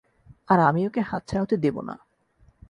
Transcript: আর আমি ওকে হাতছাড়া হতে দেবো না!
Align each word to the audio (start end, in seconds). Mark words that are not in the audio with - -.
আর 0.49 0.59
আমি 0.59 0.81
ওকে 0.87 1.01
হাতছাড়া 1.01 1.41
হতে 1.43 1.55
দেবো 1.57 1.81
না! 1.81 1.95